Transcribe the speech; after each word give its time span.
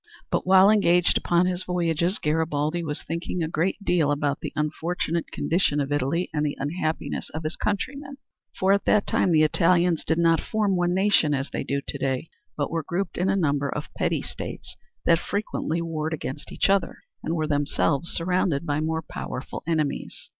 But 0.31 0.47
while 0.47 0.71
engaged 0.71 1.15
upon 1.15 1.45
his 1.45 1.61
voyages 1.61 2.17
Garibaldi 2.17 2.83
was 2.83 3.03
thinking 3.03 3.43
a 3.43 3.47
great 3.47 3.77
deal 3.83 4.11
about 4.11 4.39
the 4.39 4.51
unfortunate 4.55 5.29
condition 5.31 5.79
of 5.79 5.91
Italy 5.91 6.27
and 6.33 6.43
the 6.43 6.57
unhappiness 6.59 7.29
of 7.35 7.43
his 7.43 7.55
countrymen, 7.55 8.17
for 8.59 8.73
at 8.73 8.85
that 8.85 9.05
time 9.05 9.31
the 9.31 9.43
Italians 9.43 10.03
did 10.03 10.17
not 10.17 10.41
form 10.41 10.75
one 10.75 10.95
nation 10.95 11.35
as 11.35 11.51
they 11.51 11.63
do 11.63 11.81
to 11.87 11.97
day, 11.99 12.29
but 12.57 12.71
were 12.71 12.81
grouped 12.83 13.15
in 13.19 13.29
a 13.29 13.35
number 13.35 13.69
of 13.69 13.93
petty 13.95 14.23
states 14.23 14.75
that 15.05 15.19
frequently 15.19 15.83
warred 15.83 16.15
against 16.15 16.51
each 16.51 16.67
other 16.67 17.03
and 17.23 17.35
were 17.35 17.45
themselves 17.45 18.09
surrounded 18.09 18.65
by 18.65 18.79
more 18.79 19.03
powerful 19.07 19.61
enemies. 19.67 20.29